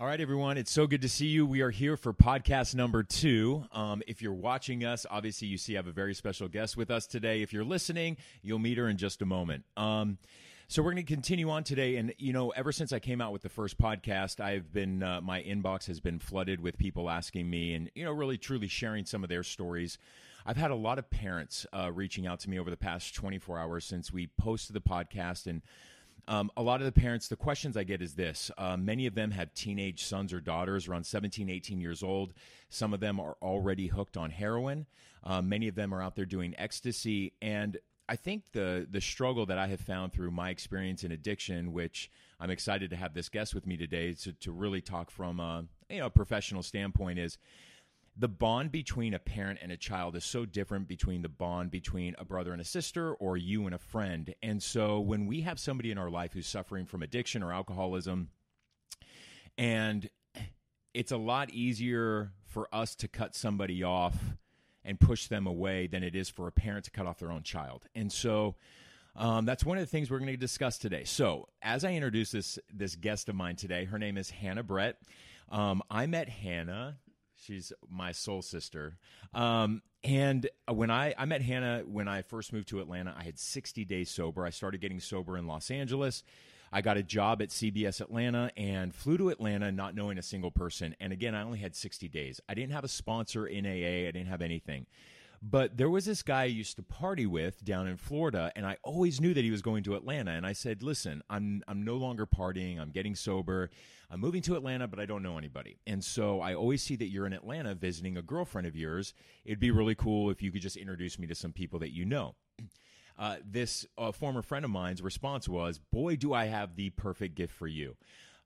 [0.00, 0.58] All right, everyone.
[0.58, 1.44] It's so good to see you.
[1.44, 3.64] We are here for podcast number two.
[3.72, 6.88] Um, if you're watching us, obviously you see I have a very special guest with
[6.88, 7.42] us today.
[7.42, 9.64] If you're listening, you'll meet her in just a moment.
[9.76, 10.18] Um,
[10.68, 13.32] so we're going to continue on today, and you know, ever since I came out
[13.32, 17.50] with the first podcast, I've been uh, my inbox has been flooded with people asking
[17.50, 19.98] me, and you know, really truly sharing some of their stories.
[20.46, 23.58] I've had a lot of parents uh, reaching out to me over the past 24
[23.58, 25.62] hours since we posted the podcast, and
[26.28, 28.50] um, a lot of the parents, the questions I get is this.
[28.58, 32.34] Uh, many of them have teenage sons or daughters around 17, 18 years old.
[32.68, 34.86] Some of them are already hooked on heroin.
[35.24, 37.32] Uh, many of them are out there doing ecstasy.
[37.40, 37.78] And
[38.10, 42.10] I think the, the struggle that I have found through my experience in addiction, which
[42.38, 45.64] I'm excited to have this guest with me today to, to really talk from a,
[45.88, 47.38] you know, a professional standpoint is
[48.18, 52.16] the bond between a parent and a child is so different between the bond between
[52.18, 54.34] a brother and a sister or you and a friend.
[54.42, 58.30] And so when we have somebody in our life who's suffering from addiction or alcoholism,
[59.56, 60.10] and
[60.92, 64.16] it's a lot easier for us to cut somebody off
[64.84, 67.44] and push them away than it is for a parent to cut off their own
[67.44, 67.84] child.
[67.94, 68.56] And so
[69.14, 71.04] um, that's one of the things we're going to discuss today.
[71.04, 74.96] So, as I introduce this this guest of mine today, her name is Hannah Brett.
[75.50, 76.98] Um, I met Hannah
[77.40, 78.98] She's my soul sister.
[79.32, 83.38] Um, and when I, I met Hannah when I first moved to Atlanta, I had
[83.38, 84.44] 60 days sober.
[84.44, 86.22] I started getting sober in Los Angeles.
[86.72, 90.50] I got a job at CBS Atlanta and flew to Atlanta not knowing a single
[90.50, 90.94] person.
[91.00, 92.40] And again, I only had 60 days.
[92.48, 94.86] I didn't have a sponsor in AA, I didn't have anything.
[95.40, 98.76] But there was this guy I used to party with down in Florida, and I
[98.82, 100.32] always knew that he was going to Atlanta.
[100.32, 102.80] And I said, "Listen, I'm I'm no longer partying.
[102.80, 103.70] I'm getting sober.
[104.10, 105.78] I'm moving to Atlanta, but I don't know anybody.
[105.86, 109.14] And so I always see that you're in Atlanta visiting a girlfriend of yours.
[109.44, 112.04] It'd be really cool if you could just introduce me to some people that you
[112.04, 112.34] know."
[113.20, 117.34] Uh, this uh, former friend of mine's response was, "Boy, do I have the perfect
[117.34, 117.96] gift for you."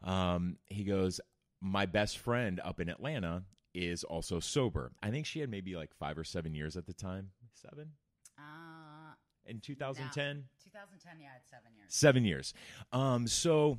[0.03, 1.21] Um, he goes,
[1.61, 3.43] "My best friend up in Atlanta
[3.75, 4.93] is also sober.
[5.03, 7.31] I think she had maybe like five or seven years at the time.
[7.55, 7.93] Seven?
[8.39, 9.15] Uh,
[9.47, 10.37] In 2010?
[10.37, 10.43] no.
[10.65, 11.87] 2010, yeah, it's seven years.
[11.89, 12.55] Seven years.
[12.93, 13.79] Um, so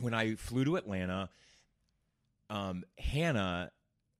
[0.00, 1.28] when I flew to Atlanta,
[2.50, 3.70] um, Hannah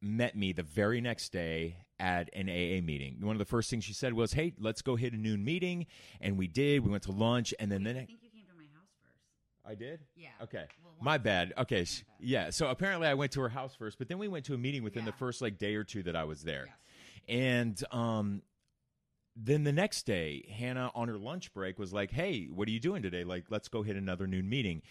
[0.00, 3.18] met me the very next day at an AA meeting.
[3.20, 5.86] One of the first things she said was, "Hey, let's go hit a noon meeting,"
[6.20, 6.80] and we did.
[6.84, 8.08] We went to lunch, and then the next.
[8.08, 9.20] think you came to my house first.
[9.64, 10.00] I did.
[10.16, 10.28] Yeah.
[10.42, 10.64] Okay.
[10.82, 11.52] Well, My bad.
[11.56, 11.86] Okay.
[12.20, 12.50] Yeah.
[12.50, 14.82] So apparently I went to her house first, but then we went to a meeting
[14.82, 16.68] within the first like day or two that I was there.
[17.28, 18.42] And um
[19.34, 22.80] then the next day, Hannah on her lunch break was like, "Hey, what are you
[22.80, 23.24] doing today?
[23.24, 24.82] Like, let's go hit another noon meeting."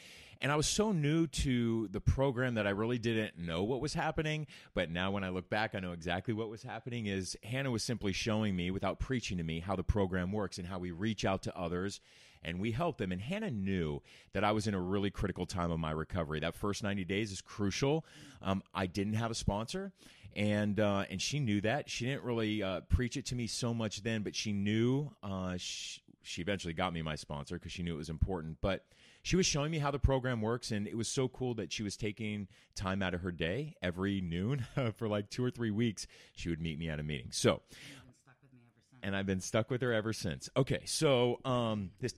[0.41, 3.93] And I was so new to the program that I really didn't know what was
[3.93, 4.47] happening.
[4.73, 7.05] But now, when I look back, I know exactly what was happening.
[7.05, 10.67] Is Hannah was simply showing me, without preaching to me, how the program works and
[10.67, 12.01] how we reach out to others
[12.43, 13.11] and we helped them.
[13.11, 14.01] And Hannah knew
[14.33, 16.39] that I was in a really critical time of my recovery.
[16.39, 18.05] That first 90 days is crucial.
[18.41, 19.91] Um, I didn't have a sponsor,
[20.35, 21.89] and uh, and she knew that.
[21.89, 25.11] She didn't really uh, preach it to me so much then, but she knew.
[25.21, 28.57] Uh, she, she eventually got me my sponsor because she knew it was important.
[28.61, 28.85] But
[29.23, 31.81] she was showing me how the program works, and it was so cool that she
[31.83, 34.65] was taking time out of her day every noon
[34.95, 36.05] for like two or three weeks.
[36.35, 37.29] She would meet me at a meeting.
[37.31, 38.99] So You've been stuck with me ever since.
[39.03, 40.49] and I've been stuck with her ever since.
[40.55, 42.13] Okay, so um, this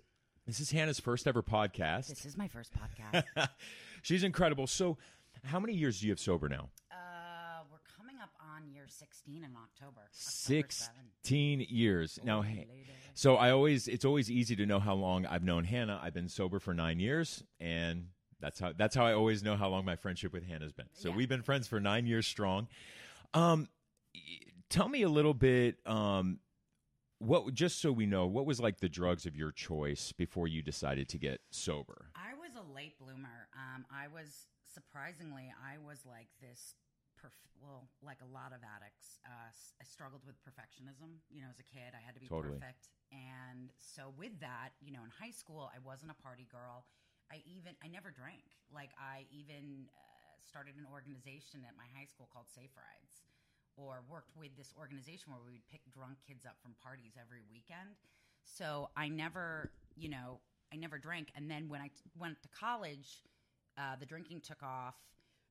[0.46, 2.08] this is Hannah's first ever podcast.
[2.08, 3.24] This is my first podcast.
[4.02, 4.68] She's incredible.
[4.68, 4.98] So,
[5.46, 6.70] how many years do you have sober now?
[6.92, 10.02] uh, we're coming up on year 16 in October.
[10.02, 10.64] October 7.
[10.70, 12.42] Sixteen years now.
[12.42, 12.90] Holy Ha- lady.
[13.14, 16.00] So I always it's always easy to know how long I've known Hannah.
[16.04, 18.08] I've been sober for nine years, and
[18.42, 20.88] that's how that's how I always know how long my friendship with Hannah's been.
[20.94, 21.16] So Yeah.
[21.16, 22.68] we've been friends for nine years strong.
[23.34, 23.70] Um,
[24.70, 25.78] tell me a little bit.
[25.86, 26.40] Um,
[27.24, 30.62] what just so we know, what was like the drugs of your choice before you
[30.62, 32.12] decided to get sober?
[32.16, 33.48] I was a late bloomer.
[33.56, 36.76] Um, I was surprisingly, I was like this.
[37.16, 41.24] Perf- well, like a lot of addicts, uh, I struggled with perfectionism.
[41.32, 42.60] You know, as a kid, I had to be Totally.
[42.60, 46.84] perfect, and so with that, you know, in high school, I wasn't a party girl.
[47.32, 48.44] I even I never drank.
[48.76, 53.24] Like I even uh, started an organization at my high school called Safe Rides,
[53.76, 57.42] or worked with this organization where we would pick drunk kids up from parties every
[57.52, 57.98] weekend.
[58.46, 60.40] So I never, you know,
[60.72, 61.30] I never drank.
[61.36, 63.24] And then when I t- went to college,
[63.78, 64.96] uh, the drinking took off.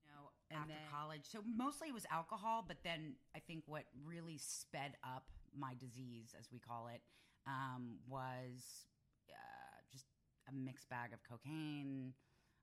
[0.04, 2.64] You know, after then- college, so mostly it was alcohol.
[2.66, 5.24] But then I think what really sped up
[5.56, 7.00] my disease, as we call it,
[7.46, 8.86] um, was
[9.28, 10.06] uh, just
[10.48, 12.14] a mixed bag of cocaine.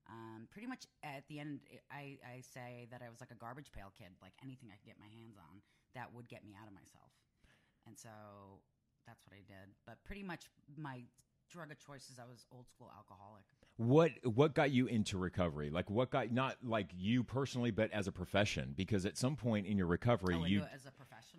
[0.10, 1.60] Um, pretty much at the end,
[1.92, 4.88] I, I say that I was like a garbage pail kid, like anything I could
[4.88, 5.62] get my hands on
[5.94, 7.12] that would get me out of myself.
[7.86, 8.10] And so
[9.06, 9.70] that's what I did.
[9.86, 11.02] But pretty much my
[11.52, 13.44] drug of choice is I was old school alcoholic.
[13.78, 15.70] what what got you into recovery?
[15.70, 18.74] Like what got not like you personally, but as a profession?
[18.76, 20.92] Because at some point in your recovery, Oh, you as a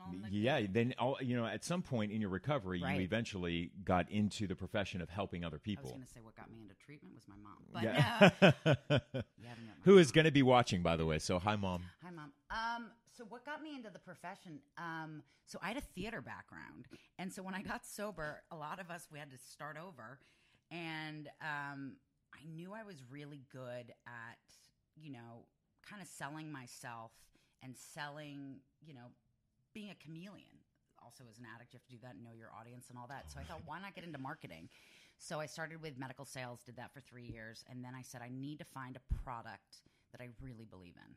[0.05, 0.31] professional.
[0.31, 2.97] the- yeah, then all, you know at some point in your recovery, Right.
[2.97, 5.91] you eventually got into the profession of helping other I was people.
[5.91, 8.31] going to say what got me into treatment was my mom, but Yeah.
[8.41, 9.01] no,
[9.39, 11.19] you haven't met my Who is going to be watching, by the way?
[11.19, 11.83] So hi, mom.
[12.03, 12.33] Hi, mom.
[12.51, 14.61] Um, so what got me into the profession?
[14.79, 16.87] Um, so I had a theater background,
[17.19, 20.21] and so when I got sober, a lot of us we had to start over,
[20.71, 21.97] and um,
[22.33, 24.39] I knew I was really good at,
[24.97, 25.45] you know,
[25.89, 27.11] kind of selling myself
[27.63, 29.11] and selling, you know,
[29.73, 30.61] being a chameleon.
[31.03, 33.09] Also, as an addict, you have to do that and know your audience and all
[33.09, 33.33] that.
[33.33, 34.69] So I thought, why not get into marketing?
[35.17, 38.21] So I started with medical sales, did that for three years, and then I said,
[38.21, 41.13] I need to find a product that I really believe in.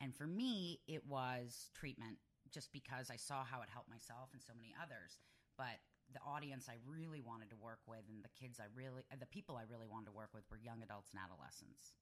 [0.00, 2.16] And for me, it was treatment,
[2.52, 5.16] just because I saw how it helped myself and so many others.
[5.56, 5.80] But
[6.12, 9.30] the audience I really wanted to work with, and the kids I really, uh, the
[9.30, 11.96] people I really wanted to work with, were young adults and adolescents.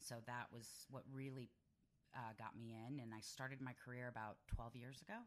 [0.00, 1.48] So that was what really
[2.12, 3.00] uh, got me in.
[3.00, 5.20] And I started my career about 12 years ago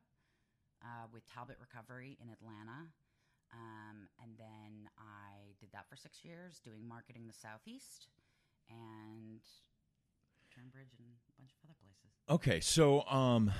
[0.83, 2.91] uh, with Talbot Recovery in Atlanta.
[3.53, 8.12] Um, and then I did that for six years, doing marketing the Southeast
[8.69, 9.39] and
[10.51, 12.11] Turnbridge and bunch of other places.
[12.29, 13.51] Okay, so um,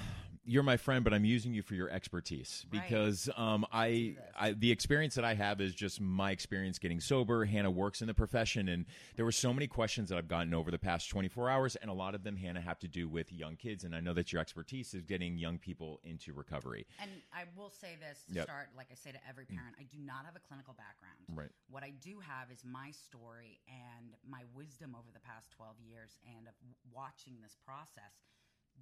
[0.50, 2.82] you're my friend, but I'm using you for your expertise Right.
[2.82, 4.16] because um, I.
[4.40, 7.44] I the experience that I have is just my experience getting sober.
[7.46, 8.86] Hannah works in the profession, and
[9.16, 11.94] there were so many questions that I've gotten over the past 24 hours, and a
[11.94, 13.84] lot of them, Hannah, have to do with young kids.
[13.84, 16.86] And I know that your expertise is getting young people into recovery.
[17.02, 18.44] And I will say this to Yep.
[18.46, 21.18] start, like I say to every parent, I do not have a clinical background.
[21.34, 21.50] Right.
[21.70, 26.20] What I do have is my story and my wisdom over the past 12 years
[26.38, 26.54] and of
[26.94, 28.14] watching this process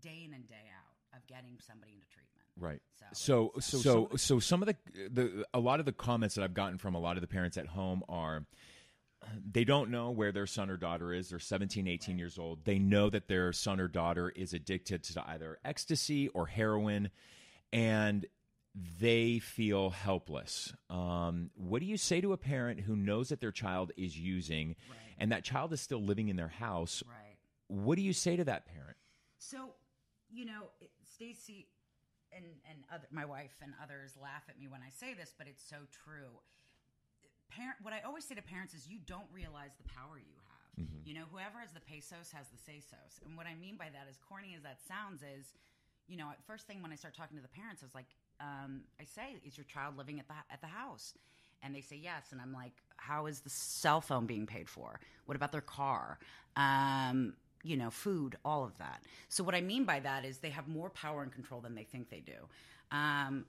[0.01, 2.45] day in and day out of getting somebody into treatment.
[2.57, 2.81] Right.
[3.13, 4.75] So- So so so so some of the
[5.09, 7.57] the a lot of the comments that I've gotten from a lot of the parents
[7.57, 8.45] at home are
[9.51, 11.29] they don't know where their son or daughter is.
[11.29, 12.63] They're 17, 18 years old.
[12.63, 17.09] They know that their son or daughter is addicted to either ecstasy or heroin
[17.73, 18.25] and
[18.99, 20.73] they feel helpless.
[20.89, 24.75] Um, what do you say to a parent who knows that their child is using
[24.89, 24.97] Right.
[25.17, 27.01] and that child is still living in their house?
[27.07, 27.24] Right.
[27.67, 28.97] What do you say to that parent?
[29.37, 29.73] So,
[30.31, 30.69] you know,
[31.03, 31.67] Stacy
[32.31, 35.47] and and other my wife and others laugh at me when I say this, but
[35.47, 36.39] it's so true.
[37.49, 40.87] Parent, what I always say to parents is, you don't realize the power you have.
[41.05, 44.07] You know, whoever has the pesos has the say-sos, and what I mean by that,
[44.09, 45.53] as corny as that sounds, is,
[46.07, 48.07] you know, at first thing when I start talking to the parents, I was like,
[48.41, 51.13] um, I say, is your child living at the at the house?
[51.63, 54.99] And they say yes, and I'm like, how is the cell phone being paid for?
[55.25, 56.19] What about their car?
[56.57, 57.33] Um,
[57.65, 59.03] you know, food, all of that.
[59.27, 61.83] So what I mean by that is they have more power and control than they
[61.83, 62.33] think they do.
[62.91, 63.45] Um,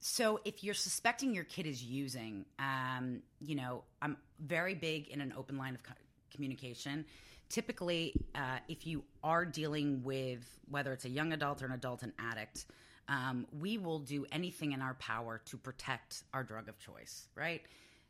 [0.00, 5.20] so if you're suspecting your kid is using, um, you know, I'm very big in
[5.20, 5.92] an open line of co-
[6.32, 7.04] communication.
[7.50, 12.02] Typically, uh, if you are dealing with whether it's a young adult or an adult
[12.02, 12.66] and addict,
[13.08, 17.62] um, we will do anything in our power to protect our drug of choice, right?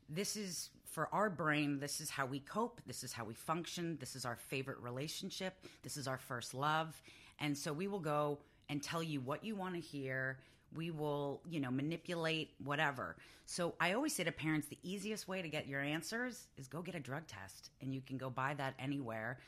[0.08, 3.96] This is for our brain, this is how we cope, this is how we function,
[4.00, 7.00] this is our favorite relationship, this is our first love.
[7.40, 8.38] And so we will go
[8.68, 10.38] and tell you what you want to hear.
[10.74, 13.16] We will, you know, manipulate whatever.
[13.46, 16.82] So I always say to parents the easiest way to get your answers is go
[16.82, 19.38] get a drug test and you can go buy that anywhere.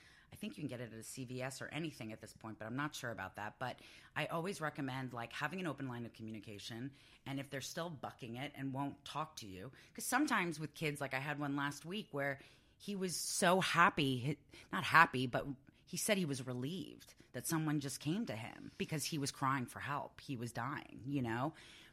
[0.41, 2.77] Think you can get it at a CVS or anything at this point, but I'm
[2.77, 3.55] not sure about that.
[3.59, 3.77] But
[4.17, 6.91] I always recommend like having an open line of communication.
[7.27, 11.01] And if they're still bucking it and won't talk to you, because sometimes with kids,
[11.01, 12.39] like I had one last week where
[12.79, 14.39] he was so happy,
[14.73, 15.47] not happy, but
[15.85, 19.67] he said he was relieved that someone just came to him because he was crying
[19.67, 20.21] for help.
[20.21, 21.53] He was dying, you know?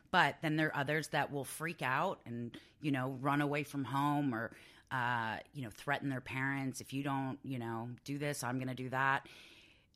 [0.10, 3.84] But then there are others that will freak out and, you know, run away from
[3.84, 4.56] home or,
[4.92, 6.82] uh, you know, threaten their parents.
[6.82, 9.28] If you don't, you know, do this, I'm going to do that.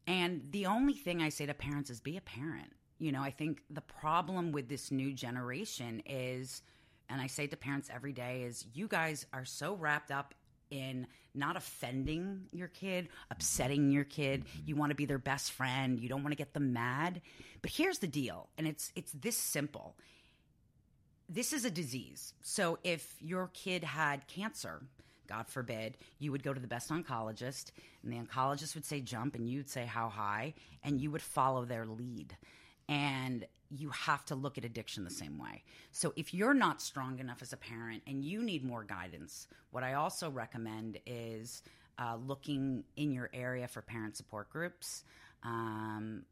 [0.08, 2.74] And the only thing I say to parents is be a parent.
[3.00, 6.62] You know, I think the problem with this new generation is,
[7.10, 10.34] and I say to parents every day, is you guys are so wrapped up
[10.70, 14.46] in not offending your kid, upsetting your kid.
[14.66, 16.00] You want to be their best friend.
[16.00, 17.22] You don't want to get them mad.
[17.62, 19.96] But here's the deal, and it's it's this simple.
[21.34, 22.34] This is a disease.
[22.42, 24.82] So if your kid had cancer,
[25.30, 27.72] God forbid, you would go to the best oncologist,
[28.04, 31.64] and the oncologist would say jump, and you'd say how high, and you would follow
[31.64, 32.36] their lead.
[32.90, 35.64] And you have to look at addiction the same way.
[35.94, 39.86] So if you're not strong enough as a parent and you need more guidance, what
[39.86, 41.64] I also recommend is
[41.98, 45.06] uh, looking in your area for parent support groups.
[45.44, 46.24] Um,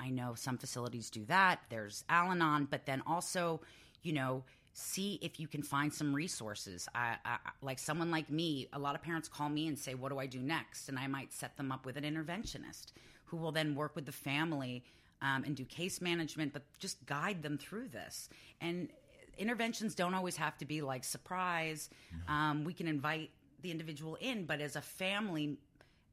[0.00, 1.60] I know some facilities do that.
[1.68, 3.60] There's Al Anon, but then also,
[4.02, 6.88] you know, see if you can find some resources.
[6.94, 10.10] I, I, like someone like me, a lot of parents call me and say, "What
[10.10, 12.92] do I do next?" And I might set them up with an interventionist
[13.26, 14.84] who will then work with the family
[15.20, 18.28] um, and do case management, but just guide them through this.
[18.60, 18.88] And
[19.36, 21.90] interventions don't always have to be like surprise.
[22.28, 23.30] Um, we can invite
[23.62, 25.58] the individual in, but as a family,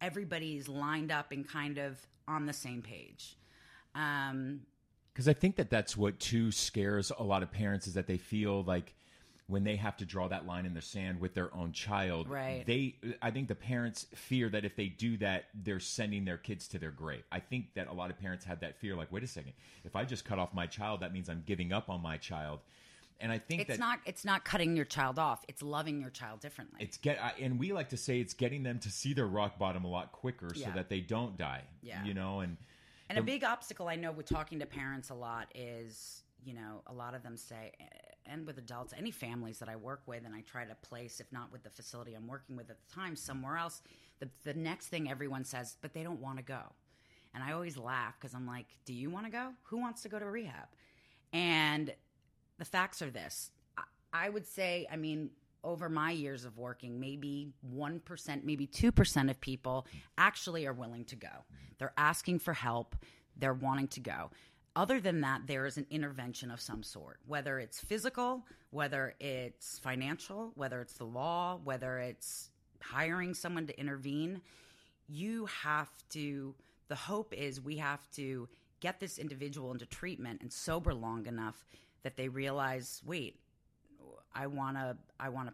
[0.02, 3.38] everybody's lined up and kind of on the same page.
[3.94, 4.62] Um,
[5.16, 8.18] Because I think that that's what too scares a lot of parents is that they
[8.18, 8.94] feel like
[9.48, 12.66] when they have to draw that line in the sand with their own child, Right.
[12.66, 16.68] They, I think the parents fear that if they do that, they're sending their kids
[16.70, 17.24] to their grave.
[17.32, 18.94] I think that a lot of parents have that fear.
[18.94, 19.54] Like, wait a second,
[19.86, 22.60] if I just cut off my child, that means I'm giving up on my child.
[23.22, 26.10] And I think it's that not it's not cutting your child off; it's loving your
[26.10, 26.80] child differently.
[26.82, 29.58] it's get, I- and we like to say it's getting them to see their rock
[29.58, 31.62] bottom a lot quicker, so that they don't die.
[31.82, 32.04] Yeah.
[32.04, 32.58] you know, and
[33.10, 36.82] And a big obstacle I know with talking to parents a lot is, you know,
[36.88, 37.72] a lot of them say,
[38.26, 41.32] and with adults, any families that I work with, and I try to place, if
[41.32, 43.82] not with the facility I'm working with at the time, somewhere else,
[44.20, 46.62] the, the next thing everyone says, but they don't want to go.
[47.34, 49.50] And I always laugh because I'm like, do you want to go?
[49.64, 50.68] Who wants to go to rehab?
[51.34, 51.94] And
[52.58, 53.84] the facts are this I,
[54.14, 55.30] I would say, I mean,
[55.66, 59.86] over my years of working, maybe 1%, maybe 2% of people
[60.18, 61.44] actually are willing to go.
[61.78, 62.96] They're asking for help,
[63.36, 64.32] they're wanting to go.
[64.78, 69.80] Other than that, there is an intervention of some sort, whether it's physical, whether it's
[69.80, 72.50] financial, whether it's the law, whether it's
[72.82, 74.42] hiring someone to intervene.
[75.08, 76.56] You have to,
[76.90, 78.50] the hope is we have to
[78.82, 81.66] get this individual into treatment and sober long enough
[82.04, 83.40] that they realize, wait,
[84.36, 85.54] I want to I want to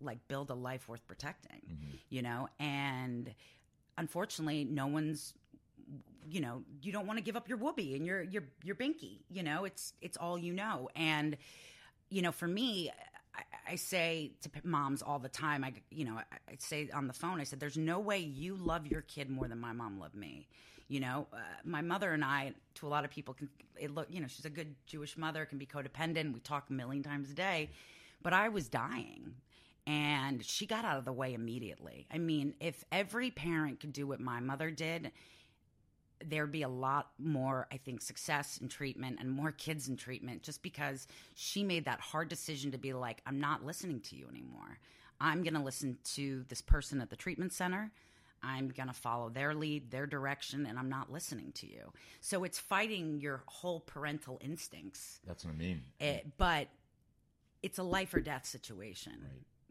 [0.00, 1.62] like build a life worth protecting,
[2.08, 2.48] you know?
[2.58, 3.32] And
[3.98, 5.34] unfortunately, no one's
[6.26, 9.18] you know, you don't want to give up your whoopee and your your your binky,
[9.30, 9.64] you know?
[9.64, 10.88] It's it's all you know.
[10.96, 11.36] And
[12.10, 12.90] you know, for me,
[13.34, 17.06] I, I say to moms all the time, I you know, I, I say on
[17.06, 19.98] the phone, I said there's no way you love your kid more than my mom
[19.98, 20.48] loved me.
[20.88, 23.48] You know, uh, my mother and I, to a lot of people, can
[23.80, 24.06] it look.
[24.10, 26.34] You know, she's a good Jewish mother, can be codependent.
[26.34, 27.70] We talk a million times a day,
[28.24, 29.34] but I was dying,
[29.86, 32.08] and she got out of the way immediately.
[32.12, 35.12] I mean, if every parent could do what my mother did,
[36.24, 40.42] there'd be a lot more, I think, success in treatment and more kids in treatment
[40.42, 44.26] just because she made that hard decision to be like, I'm not listening to you
[44.28, 44.78] anymore.
[45.20, 47.92] I'm going to listen to this person at the treatment center.
[48.42, 51.92] I'm going to follow their lead, their direction, and I'm not listening to you.
[52.20, 55.20] So it's fighting your whole parental instincts.
[55.26, 55.82] that's what I mean.
[56.00, 56.68] Eh, but
[57.64, 59.14] it's a life or death situation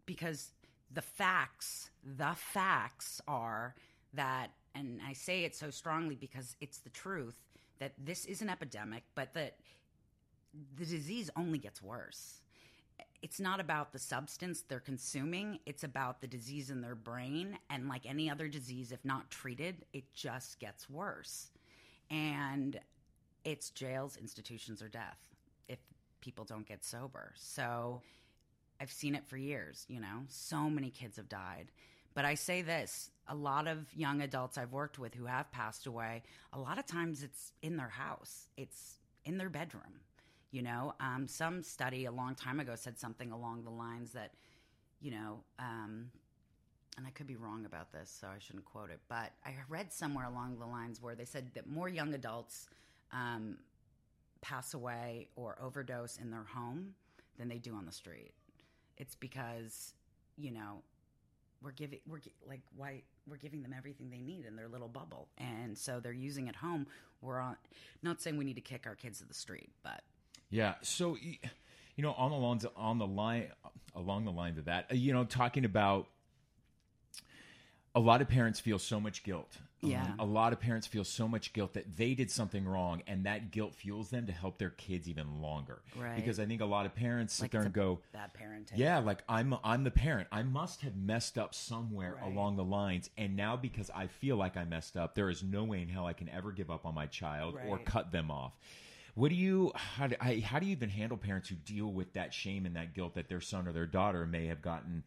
[0.08, 0.50] because
[0.92, 3.76] the facts, the facts are
[4.16, 7.36] that, and I say it so strongly because it's the truth
[7.78, 9.58] that this is an epidemic, but that
[10.76, 12.42] the disease only gets worse.
[13.22, 17.60] It's not about the substance they're consuming, it's about the disease in their brain.
[17.70, 21.52] And like any other disease, if not treated, it just gets worse.
[22.10, 22.80] And
[23.46, 25.33] it's jails, institutions, or death
[26.24, 27.34] people don't get sober.
[27.36, 28.02] So
[28.80, 31.68] I've seen it for years, you know, so many kids have died.
[32.14, 35.86] But I say this a lot of young adults I've worked with who have passed
[35.86, 40.02] away, a lot of times it's in their house, it's in their bedroom.
[40.52, 44.32] You know, um, some study a long time ago said something along the lines that,
[45.02, 46.12] you know, um,
[46.96, 49.92] and I could be wrong about this, so I shouldn't quote it, but I read
[49.92, 52.68] somewhere along the lines where they said that more young adults
[53.12, 53.58] um,
[54.44, 56.94] pass away or overdose in their home
[57.40, 58.32] than they do on the street.
[58.98, 59.94] It's because,
[60.38, 60.84] you know,
[61.64, 65.30] we're giving we're like why we're giving them everything they need in their little bubble,
[65.38, 66.86] and so they're using it home.
[67.22, 67.56] We're on,
[68.02, 70.02] not saying we need to kick our kids to the street, but
[70.50, 70.76] Yeah.
[70.84, 71.16] So,
[71.96, 73.48] you know, on the lines, on the line,
[73.96, 76.08] along the lines of that, uh, you know, talking about
[77.96, 79.58] a lot of parents feel so much guilt.
[79.84, 80.16] Um, Yeah.
[80.18, 83.52] a lot of parents feel so much guilt that they did something wrong, and that
[83.52, 85.82] guilt fuels them to help their kids even longer.
[85.96, 86.16] Right.
[86.16, 88.78] Because I think a lot of parents sit like there and go, bad parenting.
[88.78, 90.28] yeah, like I'm I'm the parent.
[90.32, 92.32] I must have messed up somewhere Right.
[92.32, 95.64] along the lines, and now because I feel like I messed up, there is no
[95.66, 98.54] way in hell I can ever give up on my child or cut them off.
[99.16, 102.14] What do you how do, I, how do you even handle parents who deal with
[102.14, 105.04] that shame and that guilt that their son or their daughter may have gotten,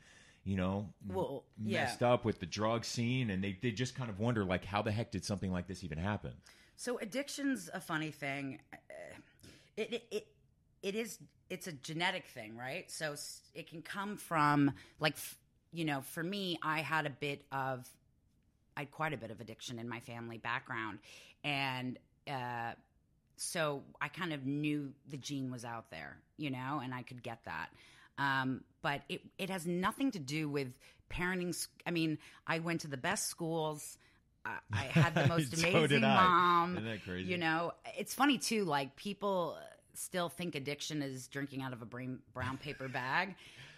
[0.47, 1.85] you know, Well, yeah.
[1.85, 4.81] messed up with the drug scene, and they they just kind of wonder like how
[4.81, 6.33] the heck did something like this even happen?
[6.76, 8.61] So addiction's a funny thing.
[8.73, 8.76] Uh,
[9.76, 10.26] It, it it
[10.83, 11.19] it is
[11.50, 12.91] it's a genetic thing, right?
[12.91, 13.15] So
[13.55, 15.17] it can come from like
[15.73, 17.87] you know, for me, I had a bit of
[18.76, 21.00] I had quite a bit of addiction in my family background,
[21.45, 21.99] and
[22.29, 22.73] uh,
[23.37, 27.23] so I kind of knew the gene was out there, you know, and I could
[27.23, 27.69] get that.
[28.18, 30.68] Um, but it it has nothing to do with
[31.11, 31.66] parenting.
[31.87, 33.99] I mean, I went to the best schools.
[34.44, 36.73] I, I had the most So amazing mom.
[36.76, 37.28] Isn't that crazy?
[37.28, 38.64] You know, it's funny too.
[38.64, 39.58] Like people
[39.94, 43.35] still think addiction is drinking out of a brown paper bag,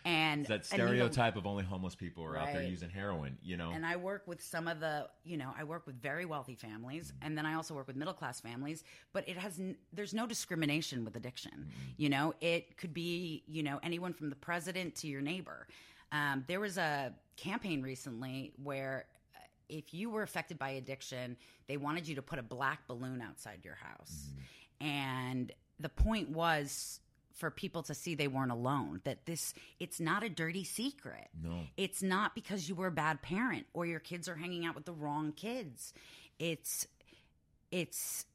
[0.08, 2.88] and It's that and, you know, stereotype of only homeless people are out there using
[2.88, 3.36] heroin.
[3.42, 6.24] You know, and I work with some of the, you know, I work with very
[6.24, 8.84] wealthy families, and then I also work with middle class families.
[9.12, 11.68] But it has, n- there's no discrimination with addiction.
[11.98, 15.68] You know, it could be, you know, anyone from the president to your neighbor.
[16.10, 19.04] Um, there was a campaign recently where
[19.36, 21.36] uh, if you were affected by addiction,
[21.66, 24.30] they wanted you to put a black balloon outside your house.
[24.80, 27.00] And the point was
[27.38, 31.28] for people to see they weren't alone, that this, it's not a dirty secret.
[31.40, 31.60] no.
[31.76, 34.84] It's not because you were a bad parent or your kids are hanging out with
[34.84, 35.94] the wrong kids.
[36.38, 36.86] It's
[37.70, 38.26] it's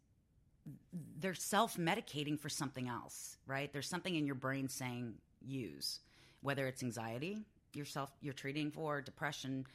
[1.19, 3.72] they're self-medicating for something else, right?
[3.74, 6.00] There's something in your brain saying use,
[6.41, 7.39] whether it's anxiety,
[7.74, 9.65] yourself you're treating for depression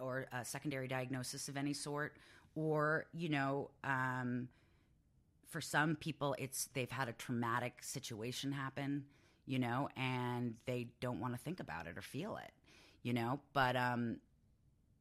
[0.00, 2.16] or a secondary diagnosis of any sort
[2.56, 4.48] or, you know, um
[5.52, 9.04] for some people it's they've had a traumatic situation happen
[9.46, 12.50] you know and they don't want to think about it or feel it
[13.02, 13.40] you know?
[13.52, 14.18] But um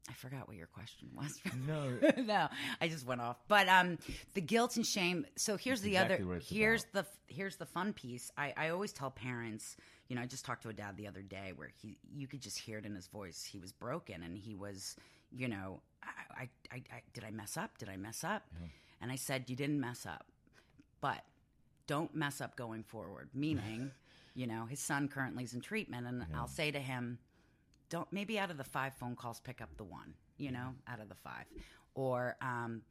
[0.10, 1.40] i forgot what your question was.
[1.68, 1.94] No.
[2.18, 2.48] no
[2.82, 3.38] i just went off.
[3.48, 4.00] But um
[4.34, 7.94] the guilt and shame so here's That's the exactly other here's the here's the fun
[7.94, 8.32] piece.
[8.38, 9.78] I i always tell parents
[10.08, 12.42] you know i just talked to a dad the other day where he you could
[12.42, 13.44] just hear it in his voice.
[13.44, 14.96] He was broken and he was
[15.32, 17.78] you know i i, I, I did i mess up?
[17.78, 18.44] Did i mess up?
[19.02, 20.26] And i said you didn't mess up
[21.02, 21.24] but
[21.88, 23.30] don't mess up going forward.
[23.34, 23.92] Meaning,
[24.36, 27.18] you know, his son currently is in treatment, and I'll say to him,
[27.90, 31.02] don't maybe out of the five phone calls, pick up the one, you know, out
[31.02, 31.46] of the five.
[31.94, 32.82] Or um,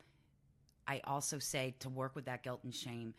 [0.87, 3.15] I also say to work with that guilt and shame,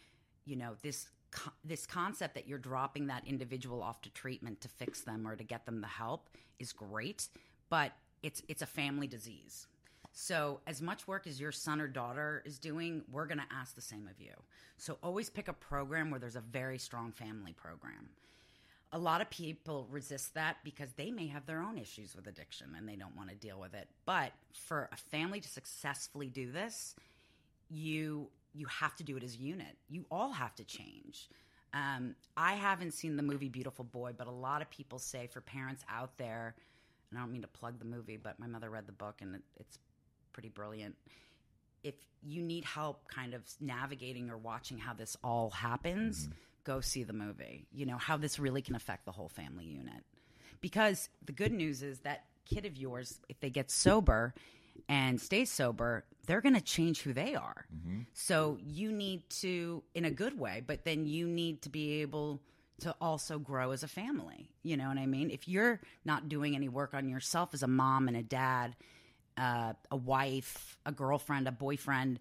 [0.46, 4.68] you know, this co- this concept that you're dropping that individual off to treatment to
[4.68, 6.30] fix them or to get them the help
[6.60, 7.30] is great,
[7.70, 9.68] but it's it's a family disease.
[10.14, 13.76] So, as much work as your son or daughter is doing, we're going to ask
[13.76, 14.34] the same of you.
[14.78, 18.10] So, always pick a program where there's a very strong family program.
[18.92, 22.76] A lot of people resist that because they may have their own issues with addiction
[22.78, 23.88] and they don't want to deal with it.
[24.06, 26.94] But for a family to successfully do this,
[27.70, 29.78] you you have to do it as a unit.
[29.90, 31.30] You all have to change.
[31.74, 35.40] Um, I haven't seen the movie Beautiful Boy, but a lot of people say for
[35.40, 36.54] parents out there,
[37.10, 39.36] and I don't mean to plug the movie, but my mother read the book and
[39.36, 39.78] it, it's
[40.34, 40.96] pretty brilliant.
[41.84, 46.34] If you need help kind of navigating or watching how this all happens, mm-hmm.
[46.64, 47.66] go see the movie.
[47.72, 50.04] You know, how this really can affect the whole family unit.
[50.62, 54.34] Because the good news is that kid of yours, if they get sober
[54.88, 57.66] and stay sober, they're going to change who they are.
[57.76, 58.02] Mm-hmm.
[58.14, 62.42] So you need to, in a good way, but then you need to be able
[62.82, 64.50] to also grow as a family.
[64.64, 65.30] You know what I mean?
[65.30, 68.76] If you're not doing any work on yourself as a mom and a dad,
[69.42, 72.20] uh, a wife, a girlfriend, a boyfriend,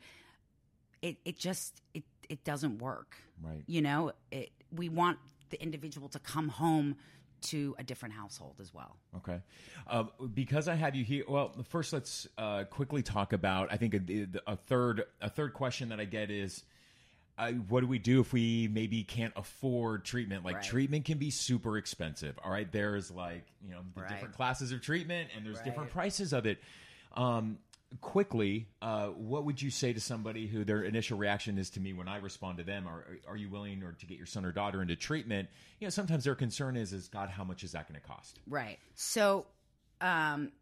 [1.03, 3.17] it, it just it it doesn't work.
[3.43, 3.63] Right.
[3.67, 5.19] You know, it, we want
[5.51, 6.97] the individual to come home
[7.43, 8.97] to a different household as well.
[9.17, 9.41] Okay.
[9.87, 10.05] Uh,
[10.35, 13.73] because I have you here, well, first let's uh, quickly talk about.
[13.73, 16.65] I think a, a third a third question that I get is,
[17.39, 20.45] uh, what do we do if we maybe can't afford treatment?
[20.45, 20.65] Like Right.
[20.65, 22.39] treatment can be super expensive.
[22.43, 24.11] All right, there's like you know the Right.
[24.11, 26.59] different classes of treatment, and there's different prices of it.
[27.15, 27.59] Um,
[28.01, 31.93] quickly, uh, what would you say to somebody who their initial reaction is to me
[31.93, 32.87] when I respond to them?
[32.87, 35.49] Are are you willing or to get your son or daughter into treatment?
[35.81, 38.39] You know, sometimes their concern is, is God, how much is that going to cost?
[38.49, 38.79] Right.
[38.95, 39.47] So,
[40.01, 40.53] um,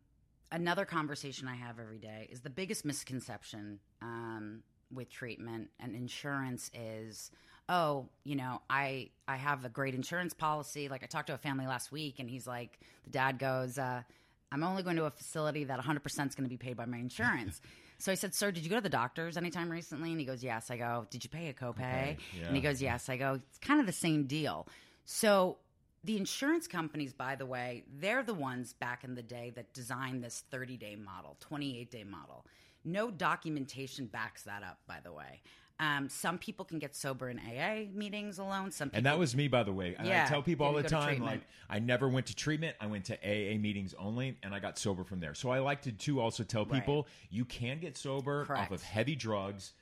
[0.51, 6.71] another conversation I have every day is the biggest misconception um, with treatment and insurance
[6.75, 7.31] is,
[7.69, 10.89] oh, you know, I I have a great insurance policy.
[10.89, 14.03] Like I talked to a family last week, and he's like, the dad goes, uh,
[14.51, 16.87] I'm only going to a facility that 100 percent is going to be paid by
[16.87, 17.61] my insurance.
[18.01, 20.41] So I said, "Sir, did you go to the doctors anytime recently?" And he goes,
[20.41, 22.47] "Yes." I go, "Did you pay a copay?" Okay, yeah.
[22.47, 24.69] And he goes, "Yes." I go, "It's kind of the same deal."
[25.05, 25.57] So
[26.05, 30.23] the insurance companies, by the way, they're the ones back in the day that designed
[30.23, 32.47] this 30 day model, 28 day model.
[32.85, 35.43] No documentation backs that up, by the way.
[35.81, 38.73] Um, some people can get sober in AA meetings alone.
[38.73, 39.95] Some people, And that was me, by the way.
[39.97, 42.35] And I tell people all the didn't go to time, like, I never went to
[42.35, 42.77] treatment.
[42.81, 45.35] I went to AA meetings only, and I got sober from there.
[45.35, 46.81] So I like to, too, also tell Right.
[46.81, 48.63] people you can get sober Correct.
[48.63, 49.73] off of heavy drugs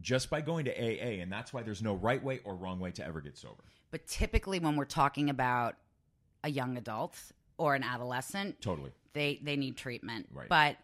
[0.00, 1.20] just by going to AA.
[1.20, 3.64] And that's why there's no right way or wrong way to ever get sober.
[3.90, 5.74] but typically when we're talking about
[6.44, 7.18] a young adult
[7.58, 8.92] or an adolescent, Totally.
[9.14, 10.28] they they need treatment.
[10.32, 10.48] Right.
[10.48, 10.76] But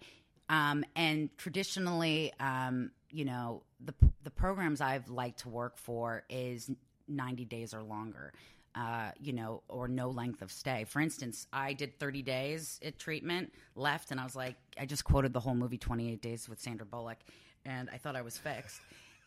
[0.48, 6.70] Um, and traditionally, um, you know, the the programs I've liked to work for is
[7.08, 8.32] 90 days or longer.
[8.74, 10.84] Uh, you know, or no length of stay.
[10.84, 15.02] For instance, I did 30 days at treatment, left, and I was like, I just
[15.02, 17.16] quoted the whole movie 28 Days with Sandra Bullock,
[17.64, 18.82] and I thought I was fixed.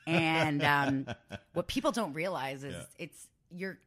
[0.05, 1.07] And um,
[1.53, 2.83] what people don't realize is Yeah.
[2.99, 3.79] it's you're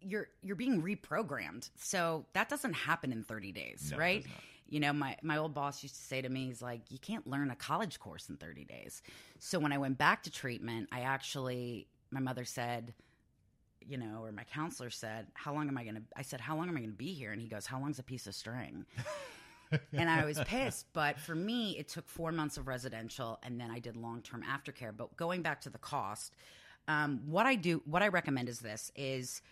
[0.00, 1.70] you're you're being reprogrammed.
[1.76, 4.26] So that doesn't happen in 30 days, No, right?
[4.68, 7.26] You know, my my old boss used to say to me, he's like, you can't
[7.26, 9.02] learn a college course in 30 days.
[9.38, 12.94] So when I went back to treatment, I actually my mother said,
[13.86, 16.56] you know, or my counselor said, "How long am I going to?" I said, "How
[16.56, 18.34] long am I going to be here?" And he goes, "How long's a piece of
[18.34, 18.86] string?"
[19.92, 20.86] and I was pissed.
[20.92, 24.42] But for me, it took four months of residential, and then I did long term
[24.42, 24.96] aftercare.
[24.96, 26.34] But going back to the cost,
[26.88, 29.42] um, what I do, what I recommend is this: is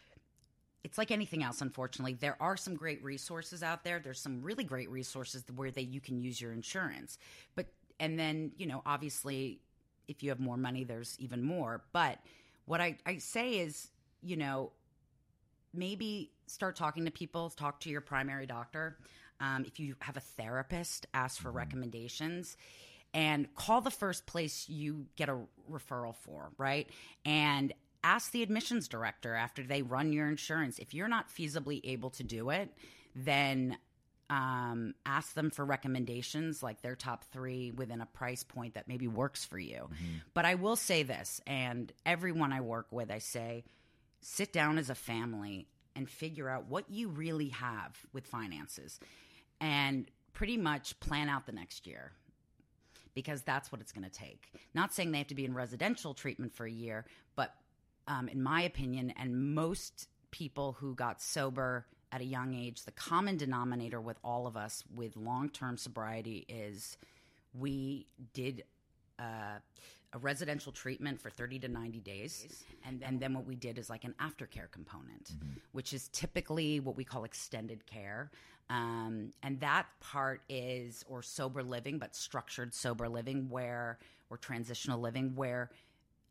[0.85, 1.61] it's like anything else.
[1.61, 4.01] Unfortunately, there are some great resources out there.
[4.01, 7.19] There's some really great resources where they you can use your insurance,
[7.55, 7.67] but
[8.01, 9.61] and then you know, obviously,
[10.09, 11.83] if you have more money, there's even more.
[11.93, 12.19] But
[12.65, 13.91] what I, I say is,
[14.23, 14.73] you know,
[15.75, 18.99] maybe start talking to people, talk to your primary doctor.
[19.41, 22.57] Um, if you have a therapist, ask for recommendations
[23.15, 25.39] and call the first place you get a
[25.71, 26.89] referral for, right?
[27.25, 27.73] And
[28.05, 30.79] ask the admissions director after they run your insurance.
[30.79, 32.71] If you're not feasibly able to do it,
[33.15, 33.77] then
[34.31, 39.07] um, ask them for recommendations, like their top three within a price point that maybe
[39.07, 39.91] works for you.
[40.33, 43.65] But I will say this, and everyone I work with, I say,
[44.21, 48.99] sit down as a family and figure out what you really have with finances
[49.61, 52.13] and pretty much plan out the next year
[53.15, 54.51] because that's what it's going to take.
[54.75, 57.05] Not saying they have to be in residential treatment for a year,
[57.37, 57.55] but
[58.09, 62.93] um, in my opinion, and most people who got sober at a young age, the
[62.93, 66.97] common denominator with all of us with long term sobriety is
[67.55, 68.65] we did
[69.19, 69.59] uh,
[70.13, 72.65] a residential treatment for 30 to 90 days.
[72.85, 75.33] And, and then what we did is like an aftercare component,
[75.73, 78.31] which is typically what we call extended care.
[78.69, 83.99] Um, and that part is, or sober living, but structured sober living, where,
[84.31, 85.71] or transitional living, where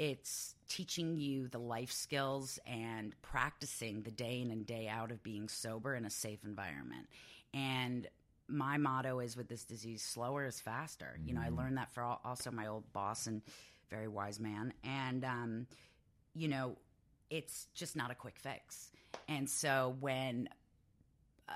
[0.02, 5.22] it's teaching you the life skills and practicing the day in and day out of
[5.22, 7.06] being sober in a safe environment.
[7.54, 8.08] And
[8.48, 11.20] my motto is with this disease, slower is faster.
[11.24, 13.44] You know, I learned that for also my old boss and
[13.92, 14.74] very wise man.
[14.84, 15.68] And, um,
[16.34, 16.78] you know,
[17.30, 18.92] it's just not a quick fix.
[19.28, 20.50] And so when,
[21.48, 21.54] uh,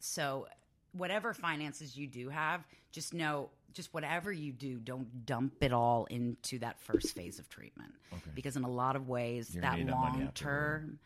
[0.00, 0.48] so
[0.90, 6.06] whatever finances you do have, just know, just whatever you do, don't dump it all
[6.06, 7.92] into that first phase of treatment.
[8.12, 8.30] Okay.
[8.34, 10.98] Because in a lot of ways, You're that need that money long term,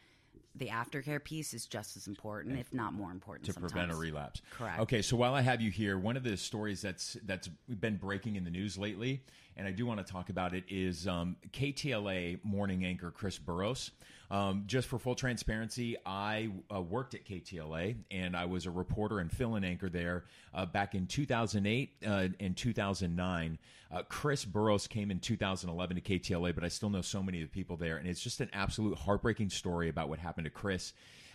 [0.55, 3.47] the aftercare piece is just as important, if not more important.
[3.47, 3.73] to sometimes.
[3.73, 4.43] prevent a relapse.
[4.57, 4.81] Correct.
[4.81, 7.49] Okay, so while I have you here, one of the stories that's that's
[7.81, 9.23] been breaking in the news lately,
[9.59, 13.91] and I do want to talk about it, is um, KTLA morning anchor Chris Burrous.
[14.31, 19.21] Um, just for full transparency, I uh, worked at KTLA and I was a reporter
[19.21, 23.59] and fill-in anchor there uh, back in 2008 uh, and 2009.
[23.91, 27.49] Uh, Chris Burrous came in 2011 to KTLA, but I still know so many of
[27.49, 30.93] the people there, and it's just an absolute heartbreaking story about what happened to Chris.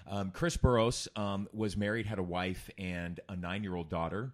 [0.08, 4.34] Um, Chris Burrous um, was married, had a wife, and a nine year old daughter.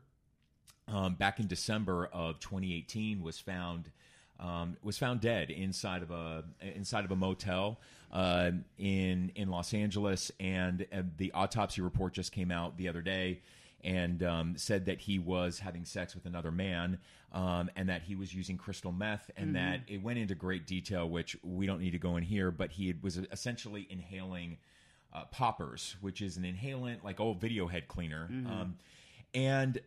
[0.92, 3.92] Um, back in December of 2018, was found
[4.40, 7.80] um, was found dead inside of a inside of a motel
[8.12, 13.02] uh, in in Los Angeles, and uh, the autopsy report just came out the other
[13.02, 13.42] day
[13.84, 16.98] and um, said that he was having sex with another man
[17.32, 21.10] um, and that he was using crystal meth and that it went into great detail,
[21.10, 24.58] which we don't need to go in here, but he was essentially inhaling
[25.14, 28.28] uh, poppers, which is an inhalant, like old video head cleaner.
[28.48, 28.78] Um,
[29.34, 29.80] and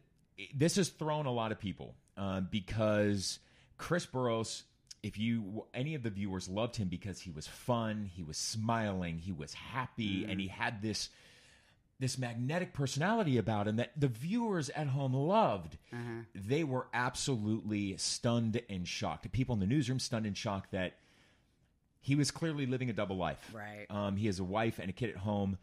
[0.55, 3.39] this has thrown a lot of people uh, because
[3.79, 4.65] Chris Burrous,
[5.03, 9.19] if you any of the viewers loved him because he was fun, he was smiling,
[9.19, 11.09] he was happy, and he had this
[11.99, 15.79] this magnetic personality about him that the viewers at home loved.
[16.35, 19.31] They were absolutely stunned and shocked.
[19.31, 20.95] People in the newsroom stunned and shocked that
[22.01, 23.39] he was clearly living a double life.
[23.55, 23.87] Right.
[23.89, 25.59] Um, he has a wife and a kid at home.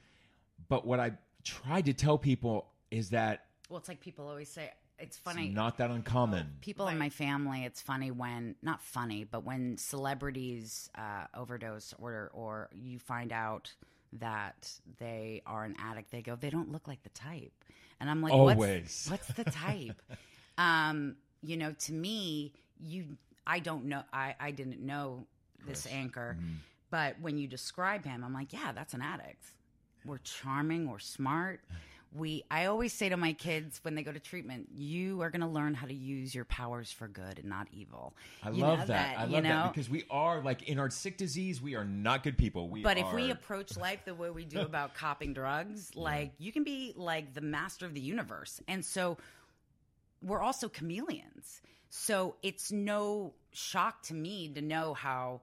[0.69, 1.11] But what I
[1.43, 5.49] tried to tell people is that Well, it's like people always say, it's it's funny.
[5.49, 6.58] not that uncommon.
[6.62, 12.32] people in my family, it's funny when, not funny, but when celebrities uh, overdose or,
[12.34, 13.71] or you find out
[14.13, 17.53] that they are an addict, they go, they don't look like the type.
[18.01, 18.58] And I'm like, Always.
[18.58, 20.01] What's, what's the type?
[20.58, 23.05] um, you know, to me, you,
[23.47, 25.25] I don't know, I, I didn't know
[25.65, 26.53] this anchor, Mm-hmm.
[26.89, 29.45] but when you describe him, I'm like, yeah, that's an addict.
[30.05, 31.62] We're charming, we're smart,
[32.13, 35.41] we I always say to my kids when they go to treatment, you are going
[35.41, 38.15] to learn how to use your powers for good and not evil.
[38.43, 39.17] I You love know that.
[39.17, 39.50] I love you know?
[39.50, 42.69] that because we are like in our sick disease, we are not good people.
[42.69, 46.52] We But if we approach life the way we do about copping drugs, like you
[46.52, 48.62] can be like the master of the universe.
[48.67, 49.17] And so
[50.22, 51.62] we're also chameleons.
[51.89, 55.41] So it's no shock to me to know how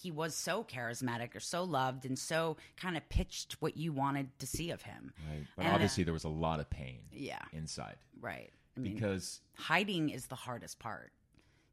[0.00, 4.28] he was so charismatic or so loved and so kind of pitched what you wanted
[4.38, 5.12] to see of him.
[5.28, 5.44] Right.
[5.56, 8.50] But And, uh, obviously, there was a lot of pain Yeah, inside right.
[8.76, 11.12] I mean, because hiding is the hardest part.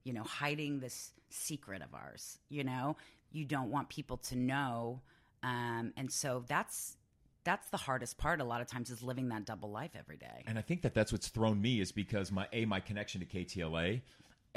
[0.04, 2.40] You know, hiding this secret of ours.
[2.50, 2.98] You know,
[3.32, 5.02] you don't want people to know,
[5.44, 6.98] um, and so that's
[7.44, 8.42] that's the hardest part.
[8.42, 10.44] A lot of times is living that double life every day.
[10.48, 13.26] And I think that that's what's thrown me is because my a my connection to
[13.26, 14.02] KTLA.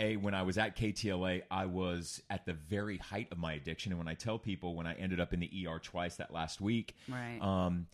[0.00, 3.92] A when I was at KTLA, I was at the very height of my addiction,
[3.92, 6.60] and when I tell people when I ended up in the ER twice that last
[6.60, 7.38] week, Right.
[7.40, 7.86] Um,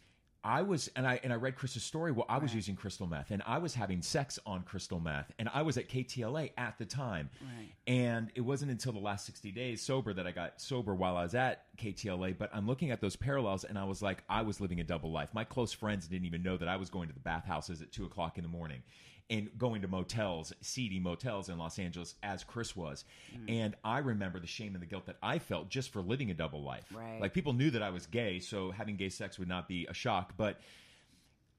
[0.45, 2.13] I was and I and I read Chris's story.
[2.13, 5.49] Well, I was using crystal meth, and I was having sex on crystal meth, and
[5.53, 7.31] I was at KTLA at the time.
[7.41, 7.73] Right.
[7.89, 11.25] And it wasn't until the last sixty days sober that I got sober while I
[11.25, 12.39] was at KTLA.
[12.39, 15.11] But I'm looking at those parallels, and I was like, I was living a double
[15.11, 15.31] life.
[15.35, 18.05] My close friends didn't even know that I was going to the bathhouses at two
[18.05, 18.85] o'clock in the morning.
[19.29, 23.05] And going to motels, seedy motels in Los Angeles, as Chris was,
[23.37, 23.51] mm.
[23.51, 26.35] and I remember the shame and the guilt that I felt just for living a
[26.35, 26.85] double life.
[26.95, 27.21] Right.
[27.21, 29.95] Like people knew that I was gay, so having gay sex would not be a
[29.95, 30.35] shock.
[30.37, 30.61] But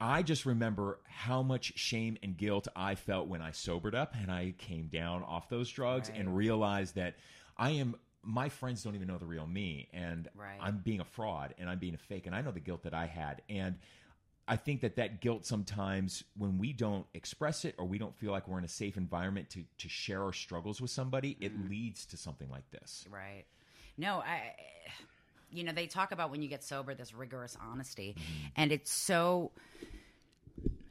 [0.00, 4.30] I just remember how much shame and guilt I felt when I sobered up and
[4.30, 7.16] I came down off those drugs and realized that
[7.56, 7.96] I am.
[8.22, 10.58] My friends don't even know the real me, and Right.
[10.60, 12.94] I'm being a fraud and I'm being a fake, and I know the guilt that
[12.94, 13.76] I had, and
[14.48, 18.32] I think that that guilt sometimes when we don't express it or we don't feel
[18.32, 22.06] like we're in a safe environment to to share our struggles with somebody, it leads
[22.06, 23.04] to something like this.
[23.10, 23.44] Right.
[23.96, 24.54] No, I.
[25.50, 28.16] You know, they talk about when you get sober, this rigorous honesty,
[28.56, 29.50] and it's so.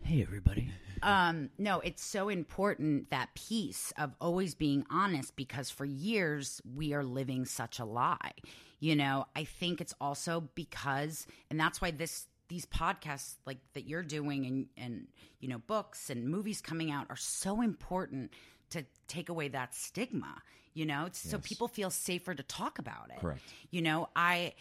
[0.02, 0.72] Hey, everybody.
[1.04, 6.94] Um, no, it's so important that piece of always being honest because for years we
[6.94, 8.32] are living such a lie.
[8.80, 13.86] You know, I think it's also because, and that's why this these podcasts like that
[13.88, 15.08] you're doing and and
[15.40, 18.32] you know books and movies coming out are so important
[18.70, 20.42] to take away that stigma
[20.74, 21.48] you know so Yes.
[21.48, 23.42] people feel safer to talk about it Correct.
[23.72, 24.54] you know i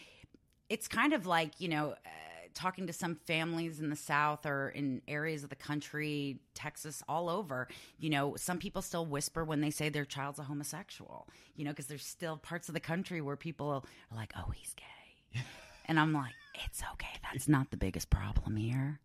[0.68, 2.08] it's kind of like you know uh,
[2.54, 7.28] talking to some families in the south or in areas of the country texas all
[7.28, 7.68] over
[7.98, 11.70] you know some people still whisper when they say their child's a homosexual you know
[11.70, 13.82] because there's still parts of the country where people are
[14.16, 15.40] like oh he's gay
[15.86, 19.00] and i'm like it's okay that's not the biggest problem here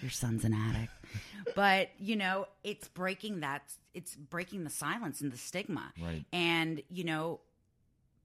[0.00, 0.92] your son's an addict
[1.54, 6.24] but you know it's breaking that it's breaking the silence and the stigma Right.
[6.32, 7.40] and you know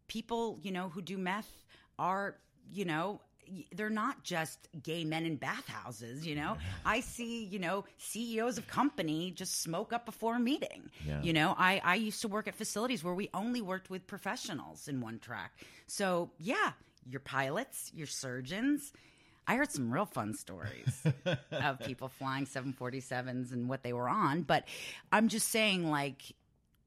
[0.08, 1.52] people, you know, who do meth
[2.00, 2.36] are,
[2.72, 3.22] you know,
[3.76, 6.58] they're not just gay men in bathhouses, you know.
[6.86, 10.90] I see, you know, CEOs of company just smoke up before a meeting.
[11.06, 11.22] Yeah.
[11.22, 14.88] You know, I I used to work at facilities where we only worked with professionals
[14.88, 15.52] in one track.
[15.86, 16.72] So, yeah,
[17.08, 18.92] your pilots, your surgeons,
[19.50, 21.04] I heard some real fun stories
[21.52, 24.66] of people flying 747s and what they were on, but
[25.12, 26.22] I'm just saying like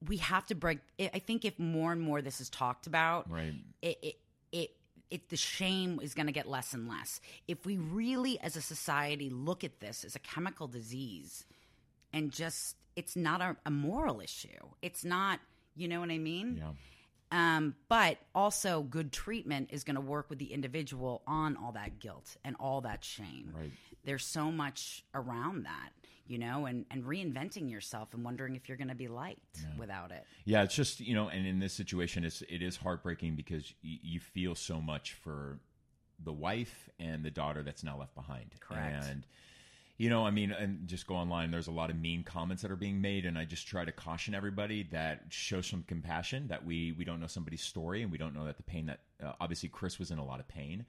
[0.09, 3.31] we have to break I I think if more and more this is talked about,
[3.31, 3.55] Right.
[3.83, 4.17] it it
[4.53, 4.71] it,
[5.11, 7.21] it the shame is going to get less and less.
[7.49, 11.45] If we really as a society look at this as a chemical disease
[12.13, 14.49] and just it's not a, a moral issue.
[14.83, 15.41] It's not,
[15.75, 16.57] you know what I mean?
[16.59, 16.73] Yeah.
[17.33, 21.99] Um, but also, good treatment is going to work with the individual on all that
[21.99, 23.55] guilt and all that shame.
[23.59, 23.73] Right.
[24.05, 25.91] There's so much around that,
[26.27, 30.13] you know, and, and reinventing yourself and wondering if you're going to be liked without
[30.13, 30.25] it.
[30.45, 33.99] Yeah, it's just you know, and in this situation, it's it is heartbreaking because y-
[34.03, 35.59] you feel so much for
[36.23, 38.51] the wife and the daughter that's now left behind.
[38.61, 39.07] Correct.
[39.09, 39.27] And
[40.03, 41.53] you know, I mean, and just go online.
[41.53, 43.93] There's a lot of mean comments that are being made, and I just try to
[43.93, 46.49] caution everybody that show some compassion.
[46.49, 48.99] That we we don't know somebody's story, and we don't know that the pain that
[49.25, 50.87] uh, obviously Chris was in a lot of pain,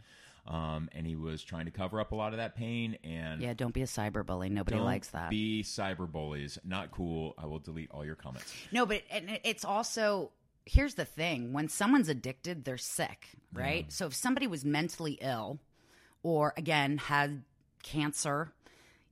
[0.48, 2.98] um, and he was trying to cover up a lot of that pain.
[3.04, 4.50] And Yeah, don't be a cyberbully.
[4.50, 5.30] Nobody don't likes that.
[5.30, 6.58] Be cyber bullies.
[6.66, 7.36] Not cool.
[7.38, 8.52] I will delete all your comments.
[8.72, 10.32] No, but it- it's also
[10.66, 13.92] here's the thing: when someone's addicted, they're sick, right?
[13.92, 15.60] So if somebody was mentally ill,
[16.24, 17.44] or again had
[17.84, 18.54] cancer,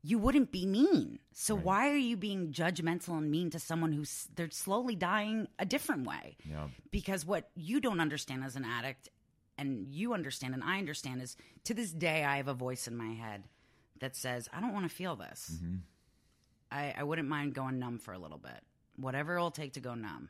[0.03, 1.19] you wouldn't be mean.
[1.33, 5.65] So why are you being judgmental and mean to someone who's they're slowly dying a
[5.65, 6.37] different way?
[6.49, 6.67] Yeah.
[6.91, 9.09] Because what you don't understand as an addict,
[9.57, 12.95] and you understand, and I understand, is to this day I have a voice in
[12.97, 13.43] my head
[13.99, 15.51] that says I don't want to feel this.
[16.71, 18.59] I, I wouldn't mind going numb for a little bit,
[18.95, 20.29] whatever it'll take to go numb.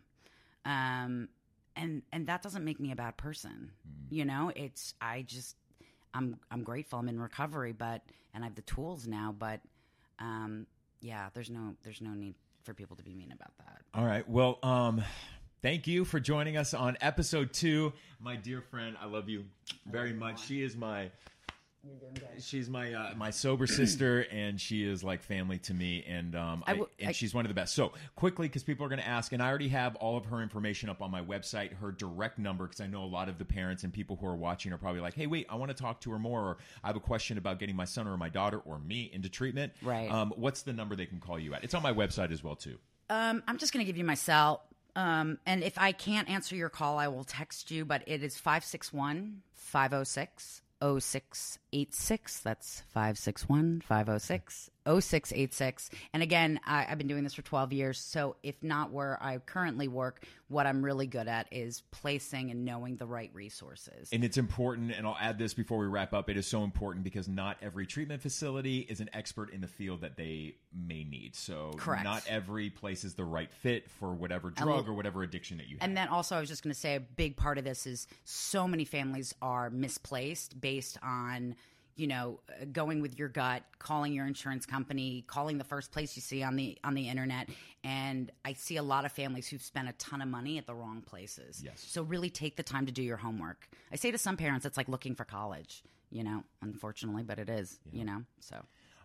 [0.65, 1.29] Um,
[1.75, 3.71] and and that doesn't make me a bad person.
[4.09, 5.55] You know, it's I just
[6.13, 6.99] I'm I'm grateful.
[6.99, 8.01] I'm in recovery, but
[8.33, 9.35] and I have the tools now.
[9.37, 9.61] But
[10.19, 10.65] um,
[11.01, 13.81] yeah, there's no there's no need for people to be mean about that.
[13.93, 14.27] All right.
[14.29, 15.03] Well, um,
[15.61, 18.95] thank you for joining us on episode two, my dear friend.
[19.01, 19.45] I love you
[19.85, 20.45] very much.
[20.45, 21.09] She is my
[22.39, 26.63] She's my uh, my sober sister, and she is like family to me, and um,
[26.67, 27.73] I, I w- and I- she's one of the best.
[27.73, 30.41] So quickly, because people are going to ask, and I already have all of her
[30.41, 33.45] information up on my website, her direct number, because I know a lot of the
[33.45, 36.01] parents and people who are watching are probably like, "Hey, wait, I want to talk
[36.01, 38.59] to her more," or "I have a question about getting my son or my daughter
[38.59, 40.11] or me into treatment." Right.
[40.11, 41.63] Um, what's the number they can call you at?
[41.63, 42.77] It's on my website as well too.
[43.09, 44.63] Um, I'm just going to give you my cell.
[44.95, 48.37] Um, and if I can't answer your call, I will text you, but it is
[48.37, 50.61] 561 506
[51.73, 52.39] 0686.
[52.39, 55.89] That's 561 506 0686.
[56.13, 57.99] And again, I, I've been doing this for 12 years.
[57.99, 62.65] So if not where I currently work, what I'm really good at is placing and
[62.65, 64.09] knowing the right resources.
[64.11, 66.29] And it's important, and I'll add this before we wrap up.
[66.29, 70.01] It is so important because not every treatment facility is an expert in the field
[70.01, 71.35] that they may need.
[71.35, 72.03] So, Correct.
[72.03, 75.77] not every place is the right fit for whatever drug or whatever addiction that you
[75.79, 75.87] have.
[75.87, 78.07] And then also, I was just going to say a big part of this is
[78.25, 81.55] so many families are misplaced based on,
[81.95, 86.15] you know, uh, going with your gut, calling your insurance company, calling the first place
[86.15, 87.49] you see on the on the internet.
[87.83, 90.73] And I see a lot of families who've spent a ton of money at the
[90.73, 91.61] wrong places.
[91.63, 91.83] Yes.
[91.87, 93.67] So really take the time to do your homework.
[93.91, 95.83] I say to some parents, it's like looking for college.
[96.09, 97.79] You know, unfortunately, but it is.
[97.91, 98.57] You know, so.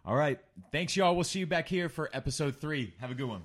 [0.05, 0.39] All right.
[0.71, 1.15] Thanks, y'all.
[1.15, 2.95] We'll see you back here for episode three.
[3.01, 3.43] Have a good one.